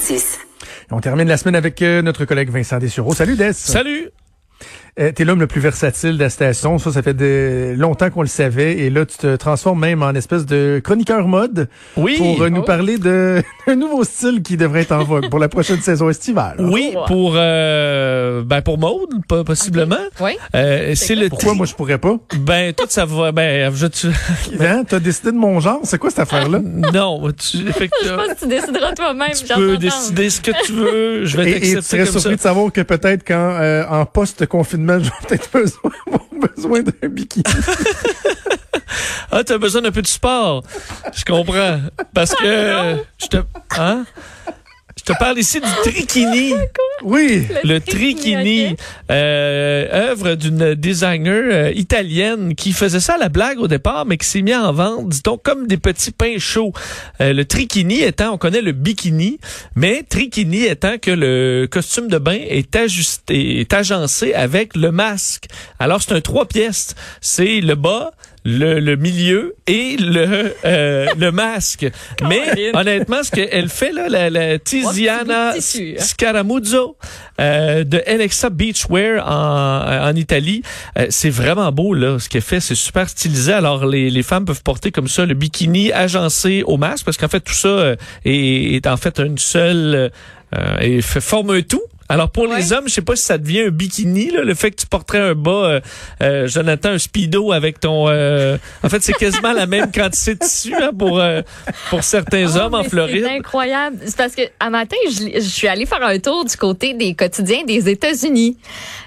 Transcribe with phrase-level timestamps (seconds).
[0.00, 0.38] 96.6.
[0.90, 3.14] On termine la semaine avec euh, notre collègue Vincent Dessureau.
[3.14, 3.52] Salut Des.
[3.52, 4.10] Salut.
[4.98, 6.78] Euh, T'es l'homme le plus versatile de la station.
[6.78, 8.78] Ça, ça fait de longtemps qu'on le savait.
[8.78, 12.16] Et là, tu te transformes même en espèce de chroniqueur mode Oui.
[12.18, 12.64] pour euh, nous Oh.
[12.64, 16.56] parler de un nouveau style qui devrait être en vogue pour la prochaine saison estivale.
[16.70, 19.96] Oui, pour euh, ben pour Maude, pas possiblement.
[20.20, 20.32] Oui.
[20.54, 22.16] Euh, c'est le Pourquoi moi je pourrais pas?
[22.38, 24.08] ben tout ça va ben je tu,
[24.60, 24.84] Hein?
[24.88, 25.80] T'as décidé de mon genre?
[25.84, 26.60] C'est quoi cette affaire-là?
[26.62, 29.28] non, tu Je effectivement, pense que tu décideras toi-même.
[29.34, 32.06] tu peux décider ce que tu veux, je vais Et, et tu t'accepter serais comme
[32.12, 32.20] ça.
[32.20, 34.04] surpris de savoir que peut-être quand euh, en
[34.86, 35.92] post-confinement, j'aurais peut-être besoin,
[36.54, 37.44] besoin d'un bikini.
[39.30, 40.64] Ah, tu as besoin d'un peu de sport.
[41.14, 41.80] Je comprends
[42.12, 43.36] parce que euh, je te
[43.78, 44.04] hein?
[45.12, 46.54] Te parle ici du trikini.
[47.02, 47.46] Oui.
[47.64, 48.76] Le ok.
[49.10, 54.18] euh, œuvre d'une designer euh, italienne qui faisait ça à la blague au départ, mais
[54.18, 56.74] qui s'est mis en vente, dit-on, comme des petits pains chauds.
[57.22, 59.38] Euh, le trikini étant, on connaît le bikini,
[59.76, 65.46] mais trikini étant que le costume de bain est ajusté, est agencé avec le masque.
[65.78, 66.94] Alors c'est un trois pièces.
[67.22, 68.10] C'est le bas,
[68.44, 71.86] le, le milieu et le euh, le masque.
[72.28, 75.94] Mais honnêtement, ce qu'elle fait là, la, la Tiziana hein.
[75.98, 76.96] Scaramuzzo
[77.40, 80.62] euh, de Alexa Beachwear en, en Italie,
[80.98, 82.18] euh, c'est vraiment beau là.
[82.18, 83.52] Ce qu'elle fait, c'est super stylisé.
[83.52, 87.28] Alors les, les femmes peuvent porter comme ça le bikini agencé au masque parce qu'en
[87.28, 90.10] fait tout ça euh, est, est en fait une seule
[90.56, 91.82] euh, et forme un tout.
[92.10, 92.56] Alors pour Ouais.
[92.58, 94.86] les hommes, je sais pas si ça devient un bikini là, le fait que tu
[94.86, 95.80] porterais un bas, euh,
[96.22, 98.08] euh, Jonathan, un speedo avec ton.
[98.08, 101.40] euh, en fait, c'est quasiment la même quantité de tissu hein, pour euh,
[101.88, 103.24] pour certains Oh, hommes en Floride.
[103.26, 103.98] C'est incroyable.
[104.04, 107.14] C'est parce que un matin, je, je suis allée faire un tour du côté des
[107.14, 108.56] quotidiens des États-Unis.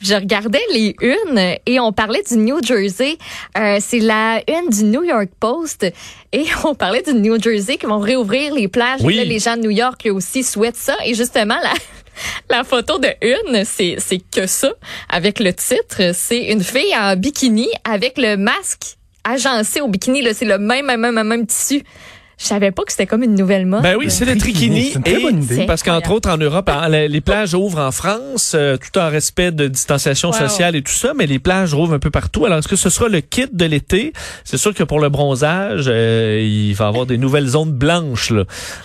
[0.00, 3.16] Je regardais les unes et on parlait du New Jersey.
[3.58, 5.86] Euh, c'est la une du New York Post
[6.32, 9.00] et on parlait du New Jersey qui vont réouvrir les plages.
[9.02, 9.14] Oui.
[9.14, 10.96] Et là, les gens de New York eux aussi souhaitent ça.
[11.04, 11.72] Et justement, la,
[12.50, 14.72] la photo de une, c'est c'est que ça
[15.08, 16.12] avec le titre.
[16.14, 20.22] C'est une fille en bikini avec le masque agencé au bikini.
[20.22, 21.82] Là, c'est le même, même, même, même tissu.
[22.38, 23.82] Je savais pas que c'était comme une nouvelle mode.
[23.82, 24.90] Ben oui, c'est le trikini.
[24.90, 25.54] C'est une très et bonne idée.
[25.56, 29.08] C'est Parce qu'entre autres, en Europe, hein, les plages ouvrent en France, euh, tout en
[29.08, 30.34] respect de distanciation Wow.
[30.40, 32.44] sociale et tout ça, mais les plages ouvrent un peu partout.
[32.44, 34.12] Alors, est-ce que ce sera le kit de l'été?
[34.44, 38.30] C'est sûr que pour le bronzage, euh, il va y avoir des nouvelles zones blanches.
[38.30, 38.44] Là.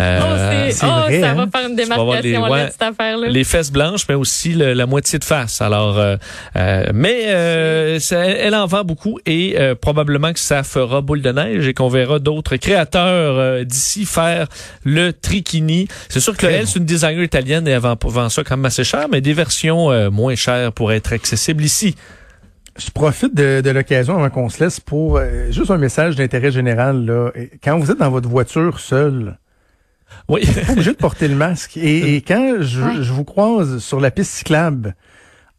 [0.00, 1.34] Euh, Oh, c'est- c'est oh, vrai, ça hein?
[1.34, 2.68] va faire une démarcation, les- là, ouais.
[2.70, 3.28] cette affaire-là.
[3.28, 5.60] les fesses blanches, mais aussi le- la moitié de face.
[5.60, 6.16] Alors, euh,
[6.56, 11.22] euh, mais euh, ça- elle en vend beaucoup et euh, probablement que ça fera boule
[11.22, 14.48] de neige et qu'on verra d'autres créateurs euh, d'ici faire
[14.84, 15.88] le trikini.
[16.08, 18.64] C'est sûr que elle, c'est une designer italienne et elle vend, vend ça quand même
[18.66, 21.94] assez cher, mais des versions euh, moins chères pour être accessibles ici.
[22.78, 26.50] Je profite de, de l'occasion avant qu'on se laisse pour euh, juste un message d'intérêt
[26.50, 27.04] général.
[27.04, 27.30] Là.
[27.62, 29.36] Quand vous êtes dans votre voiture seul,
[30.28, 30.40] Oui.
[30.66, 31.76] pas obligé de porter le masque.
[31.76, 34.94] Et, et quand je, je vous croise sur la piste cyclable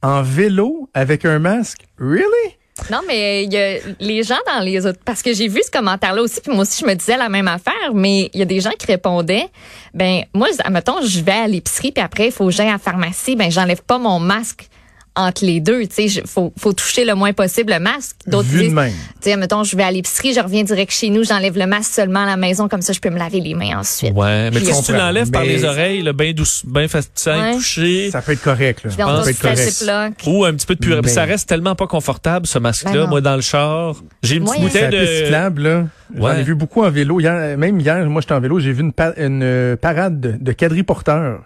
[0.02, 2.58] en vélo avec un masque, really?
[2.92, 5.00] Non, mais il y a les gens dans les autres.
[5.04, 7.48] Parce que j'ai vu ce commentaire-là aussi, puis moi aussi, je me disais la même
[7.48, 9.48] affaire, mais il y a des gens qui répondaient
[9.94, 12.78] ben, moi, admettons, je vais à l'épicerie, puis après, il faut que j'aille à la
[12.80, 14.68] pharmacie, ben, j'enlève pas mon masque
[15.16, 15.82] entre les deux.
[15.88, 18.16] Tu sais, je- faut, faut toucher le moins possible le masque.
[18.26, 18.92] D'autres disent, tu
[19.22, 22.22] sais, mettons, je vais à l'épicerie, je reviens direct chez nous, j'enlève le masque seulement
[22.24, 24.14] à la maison, comme ça, je peux me laver les mains ensuite.
[24.16, 27.54] Ouais, mais si tu l'enlèves par les oreilles, là, bien douce, bien facile Ouais.
[27.56, 28.10] toucher.
[28.12, 28.84] Ça peut être correct.
[28.84, 28.90] Là.
[28.90, 30.24] Puis Ça on peut doit être correct.
[30.28, 31.02] Ou un petit peu de purée.
[31.04, 32.92] Mais- Ça reste tellement pas confortable, ce masque-là.
[33.04, 33.08] Ben.
[33.08, 35.06] Moi, dans le char, j'ai une petite bouteille de...
[35.06, 35.84] cyclable, là.
[36.16, 36.40] J'en Ouais.
[36.40, 37.20] ai vu beaucoup en vélo.
[37.20, 40.36] Hier, même hier, moi, j'étais en vélo, j'ai vu une, pa- une euh, parade de,
[40.40, 41.42] de quadriporteurs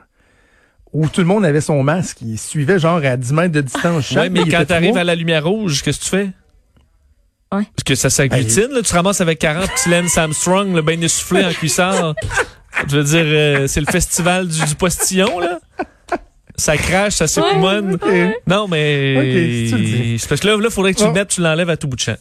[0.94, 2.20] où tout le monde avait son masque.
[2.22, 4.24] Ils suivaient genre à 10 mètres de distance chaque.
[4.24, 6.30] Ouais, mais quand t'arrives à la lumière rouge, qu'est-ce que tu fais?
[7.56, 7.64] Ouais.
[7.76, 8.82] Parce que ça s'agglutine, là.
[8.82, 12.14] Tu te ramasses avec 40 petits Lance Armstrong, le bien essoufflé en cuissard.
[12.88, 15.60] Je veux dire, euh, c'est le festival du, du postillon, là.
[16.60, 17.94] Ça crache, ça s'époumonne.
[17.96, 18.08] ok.
[18.48, 19.16] Non, mais.
[19.18, 20.20] Ok, si tu le dis.
[20.20, 21.08] c'est parce que là, là, faudrait que tu Oh.
[21.10, 22.16] le mettes, tu l'enlèves à tout bout de champ.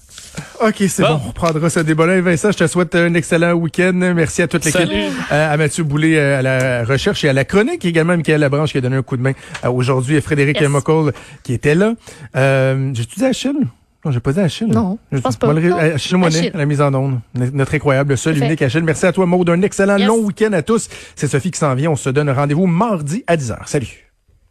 [0.60, 1.08] OK, c'est Bon.
[1.14, 1.20] bon.
[1.24, 2.20] On reprendra ce débat-là.
[2.20, 3.92] Vincent, je te souhaite un excellent week-end.
[3.94, 4.80] Merci à toute l'équipe.
[4.82, 5.04] Salut.
[5.32, 7.82] Euh, à Mathieu Boulay euh, à la recherche et à la chronique.
[7.86, 9.32] Également, Michael Labranche qui a donné un coup de main
[9.64, 10.70] euh, aujourd'hui et Frédéric Yes.
[11.42, 11.94] Qui était là.
[12.36, 13.52] Euh, J'ai-tu dit Achille?
[14.04, 14.66] Non, j'ai pas dit Achille.
[14.68, 15.50] Non, je pense pas.
[15.54, 15.78] Le- Non.
[15.78, 16.50] euh, Achille Moinet, Achille.
[16.54, 17.20] à la mise en onde.
[17.34, 18.46] Notre incroyable, seul, Parfait.
[18.48, 18.82] unique Achille.
[18.82, 19.48] Merci à toi, Maud.
[19.48, 20.06] Un excellent Yes.
[20.06, 20.88] long week-end à tous.
[21.14, 21.90] C'est Sophie qui s'en vient.
[21.90, 23.56] On se donne rendez-vous mardi à 10h.
[23.66, 24.05] Salut.